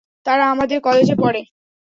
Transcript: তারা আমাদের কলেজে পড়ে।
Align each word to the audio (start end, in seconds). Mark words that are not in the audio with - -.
তারা 0.25 0.43
আমাদের 0.51 0.77
কলেজে 0.81 1.15
পড়ে। 1.15 1.41